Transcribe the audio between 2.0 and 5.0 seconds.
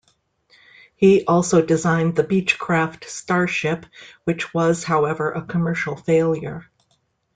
the Beechcraft Starship, which was,